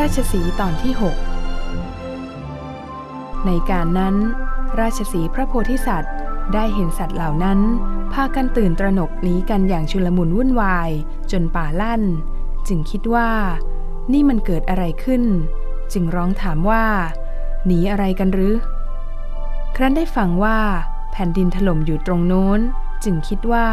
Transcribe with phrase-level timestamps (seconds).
[0.00, 0.92] ราชสีตอนที่
[2.18, 4.16] 6 ในการนั้น
[4.80, 6.14] ราชสีพระโพธิสัตว์
[6.54, 7.60] ได้เห็นสัตว์เหล่านั้น
[8.12, 10.90] พากันตื่นตระหนกหนีกันอย่างชุลมุนวุ่นวาย
[11.30, 12.02] จนป่าลั่น
[12.68, 13.30] จึงคิดว่า
[14.12, 15.22] นี่มันเกิดอะไรขึ้น
[15.92, 16.84] จึงร้องถามว่า
[17.66, 18.56] หนีอะไรกันหรือ
[19.76, 20.58] ครั้นได้ฟังว่า
[21.12, 22.60] แผ่นดินถล่มอยู่ตรงโน้น
[23.04, 23.68] จึงคิดว่า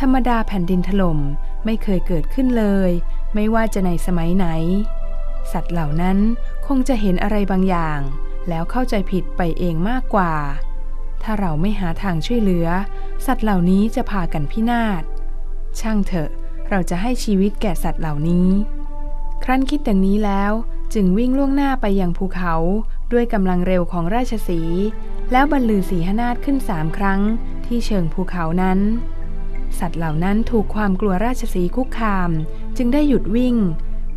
[0.00, 1.18] ธรรมดาแผ่นดินถล่ม
[1.64, 2.90] ไม่เคยเกิดขึ้นเลย
[3.34, 4.48] ไม่ว่าจะในสมัยไหน
[5.52, 6.18] สัตว์เหล่านั้น
[6.66, 8.00] คงจะเห็นอะไรบางอย่าง
[8.48, 10.34] แล้วเข้าใจผิดไปเองมากกว่า
[11.22, 12.68] ถ้าเราไม่หาทางช่วยเหลือ
[13.26, 15.02] สัตว์เหล่านี้จะพากันพินาศ
[15.80, 16.30] ช่างเถอะ
[16.70, 18.48] เราจะให้ชีวิตแก่สัตว์เหล่านี้
[19.44, 20.52] ครั้นคิดดังนี้แล้ว
[20.94, 22.54] จึงวิ่งล่วงหน้าไปยังภูเขา
[23.12, 24.60] ด้วยกำลังเร็วของราชสี
[25.32, 27.20] แล้วบรรลือสีหนาฏขึ้นสามครั้ง
[27.66, 28.78] ที่เชิงภูเขานั้น
[29.78, 32.30] สัตว์เหล่านั้นถูกความกลัวราชสีคุกคาม
[32.76, 33.56] จึงได้หยุดวิ่ง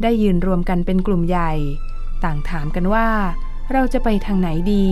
[0.01, 1.51] ได้ยืนรวมกันเป็นกลุ่มใหญ่
[2.23, 3.09] ต่างถามกันว่า
[3.71, 4.87] เราจะไปทางไหนดี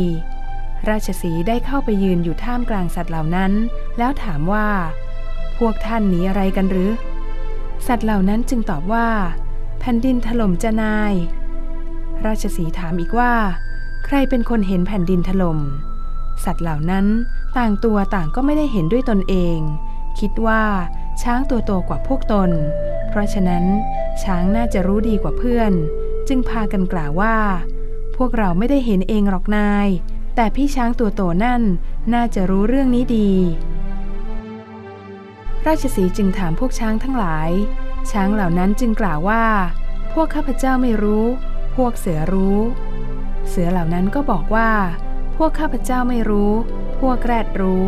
[0.89, 3.51] ราชสีได้เข้าไปยืนอยู่ท่ามกลางสัตว์เหล่านั้น
[3.97, 4.67] แล้วถามว่า
[5.57, 6.91] พวกท่านหนีอะไรกันหรือ
[7.87, 9.07] สัตว์เหล่านั้นจึงตอบว่า
[9.79, 11.13] แผ่นดินถล่มจะนาย
[12.25, 13.33] ราชสีถามอีกว่า
[14.05, 15.59] ใครเป็นคนเห็นแผ่นดินถล่ม
[16.43, 17.05] สัตว์เหล่านั้น
[17.57, 19.59] ต่างตัวต่างก็ไม่ได้เห็นด้วยตนเอง
[20.19, 20.63] คิดว่า
[21.21, 22.49] ช้างตัวโตกว่าพวกตน
[23.09, 23.63] เพราะฉะนั้น
[24.23, 25.73] ช้างน่าจะรู้ดีกว่าเพื่อน
[26.27, 27.37] จึงพากันกล่าวว่า
[28.15, 29.87] พวกเราไม่ได้เห็นเองหรอกนาย
[30.35, 31.61] แต่พี่ช้างตัวโตนั่น
[32.13, 33.31] น่าจะรู้เรื่องนี้ดี
[35.67, 37.49] ราชสีจึงถามพวกช้างทั้งหลาย
[38.11, 39.45] ช้างเหล่านั้นจึงกล่าวว่า
[40.13, 41.25] พวกข้าพเจ้าไม่รู้
[41.75, 42.59] พวกเสือรู้
[43.49, 44.71] เสือเหล่านั้นก็บอกว่า
[45.37, 46.51] พวกข้าพเจ้าไม่รู้
[46.99, 47.85] พวกแรดรู้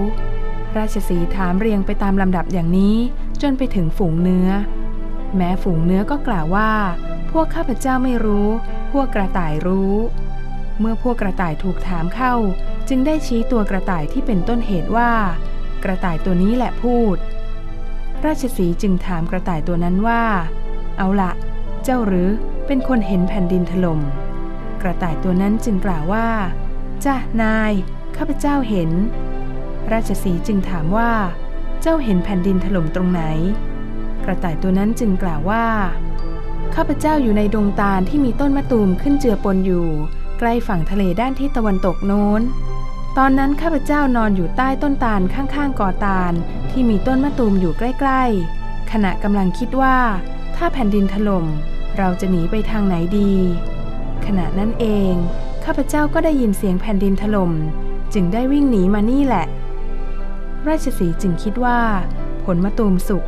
[0.78, 2.98] ราชสีถามเรียงไปตามลำดับอย่างนี้
[3.42, 4.50] จนไปถึงฝูงเนื้อ
[5.36, 6.72] แม้ฝูงเนื้อก็กล่าวว่า
[7.32, 8.48] พวกข้าพเจ้าไม่รู้
[8.92, 9.94] พวกกระต่ายรู้
[10.80, 12.34] เมื่อพวกกระต่ายถูกถามเข้า
[12.90, 15.12] จึงได้ชี้ตัวกระต่ายที่เป็นต้นเหตุว่า
[15.84, 17.18] กระต่ายตัวนี้แหละพูด
[18.26, 20.24] ราชสีจึงถามกระต่ายตัวนั้นว่า
[20.98, 21.32] เอาละ
[21.84, 22.30] เจ้าหรือ
[22.68, 24.00] เป็นคนเห็นแผ่นดินถล่ม
[24.82, 26.28] กระต่ายตัวนั้นจึงกล่าวว่า
[27.06, 27.72] จ้านาย
[28.18, 28.92] ข้าพเจ้าเห็น
[29.92, 31.12] ราชสีจึงถามว่า
[31.82, 33.22] เจ้าเห็นแผ่นดินถล่มตรงไหน
[34.26, 35.66] กระต่ายตัวนั้นจึงกล่าวว่า
[36.76, 39.88] ข้าพเจ้าอยู่ในดงตาลที่มีต้นมะตูมขึ้นเจือปนอยู่
[40.40, 42.42] ใกล้ฝั่งทะเลด้านทิศตะวันตกโน้น
[43.18, 46.34] ตอนนั้นข้าพเจ้านอนอยู่ใต้ต้นตาลข้างๆกอตาล
[46.72, 48.24] ที่มีต้นมะตูมอยู่ใกล้
[48.58, 49.98] ๆ ขณะกำลังคิดว่า
[50.56, 51.46] ถ้าแผ่นดินถล่ม
[51.98, 53.34] เราจะหนีไปทางไหนดี
[54.26, 55.14] ขณะนั้นเอง
[55.66, 57.52] ข้าพเจ้าก็ได้ยินเสียงแผ่นดินถล่ม
[58.14, 59.46] จึงได้วิ่งหนีมานี่แหละ
[60.68, 61.80] ราชสีจึงคิดว่า
[62.44, 63.24] ผลมะตูมสุก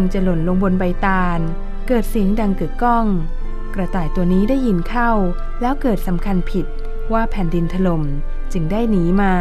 [0.00, 1.40] งจะหล่นลงบนใบตาล
[1.88, 3.06] เกิดเสียงดังกึกก้อง
[3.74, 5.10] กระต่ายตัวนี้ได้ยินเข้า
[5.60, 6.66] แล้วเกิดสำคัญผิด
[7.12, 8.02] ว่าแผ่นดินถล่ม
[8.52, 9.34] จึงได้หนีมา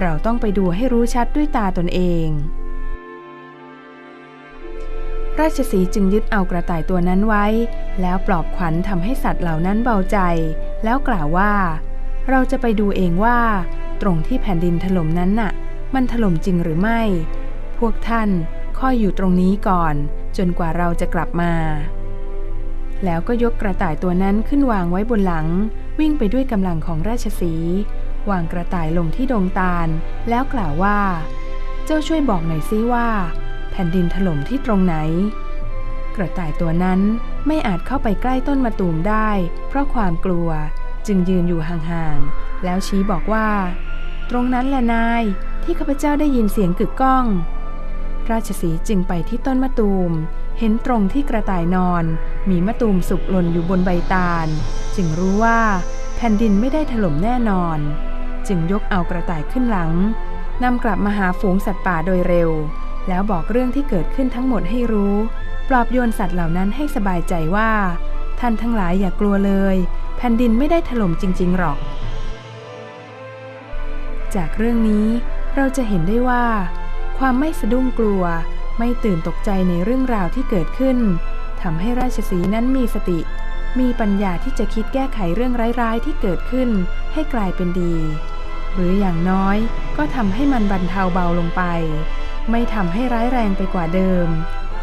[0.00, 2.28] เราต้องไปดูให้รู้ชัดด้วยตาตนเอง
[5.40, 7.46] ราชสีจึงยึดเอากระต่ายตัวนั้นไว้
[8.00, 10.18] แล้วปลอบขวัญทำให้สัตว์เหล่านั้นเบาใจ
[10.84, 11.52] แล้วกล่าวว่า
[12.30, 13.38] เราจะไปดูเองว่า
[14.02, 15.52] ตรงที่แผ่นดินถล่มนั้นน่ะ
[15.94, 17.00] มันถล่มจริงหรือไม่
[17.78, 18.28] พวกท่าน
[18.78, 19.94] คอยอยู่ตรงนี้ก่อน
[20.36, 21.52] จนกว่าเราจะกลับมา
[23.04, 25.46] แล้วก็ยกกระต่ายตัวนั้นขึ้นวางไว้บนหลัง
[26.00, 27.54] วิ่งไปด้วยกำลังของราชสี
[28.30, 29.88] วางกระต่ายลงที่ดงตาล
[30.28, 30.98] แล้วกล่าวว่า
[31.84, 33.08] เจ้าช่วยบอกหน่อยซิว่า
[33.70, 34.96] แผ่นดินถล่มที่ตรงไหน
[36.16, 37.00] กระต่ายตัวนั้น
[37.46, 39.30] ไม่อาจเข้าไปใกล้ต้นมะตูมได้
[39.68, 40.48] เพราะความกลัว
[41.06, 43.48] จึงยืนอยู่ห่างๆ แล้วชี้บอกว่า
[44.30, 45.22] ตรงนั้นแหละนาย
[45.62, 47.24] ที่ข้าพเจ้าได้ยินเสียงกึกก้อง
[48.30, 50.12] ราชสีจึงไปที่ต้นมะตูม
[50.58, 52.04] เห็นตรงที่กระต่ายนอน
[52.50, 54.46] มีมะตูมสุกหล่นอยู่บนใบตาล
[54.96, 55.60] จึงรู้ว่า
[56.16, 57.78] แผ่นดินไม่ได้ถล่มแน่นอน
[58.48, 59.92] จึงยกเอากระต่ายขึ้นหลัง
[60.62, 62.50] นำกลับมาหาฝูงสัตว์ป่าโดยเร็ว
[63.08, 65.16] แล้วบอกเรื่องที่เกิดขึ้นทั้งหมดให้รู้
[65.68, 67.70] ปลอบโยนสัตว์เหล่านั้นให้สบายใจว่า
[68.40, 69.76] ท่านทั้งหลายอย่ากลัวเลย
[70.16, 71.78] แผ่นดินไม่ได้ถล่มจริง ๆหรอก
[74.34, 75.06] จากเรื่องนี้
[75.56, 76.44] เราจะเห็นได้ว่า
[77.18, 78.24] ความไม่สะดุ้งกลัว
[78.78, 80.98] ไม่ตื่นตกใจในเรื่องราวที่เกิดขึ้น
[81.62, 83.20] ทำให้ราชสีนั้นมีสติ
[83.80, 86.68] มีปัญญาที่จะคิดแก้ไขเรื่องร้ายๆที่เกิดขึ้น
[87.12, 87.96] ให้กลายเป็นดี
[88.74, 89.56] หรืออย่างน้อย
[89.96, 91.62] ก็ทำให้มันบรรเทาเบาลงไป
[92.50, 94.28] ไม่ทำให้ร้ายแรงไปกว่าเดิม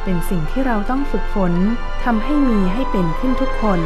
[0.04, 1.54] เป็นสิ่งที่เราต้องฝึกฝน
[2.04, 3.82] ทำให้มีให้เป็นขึ้นทุกคน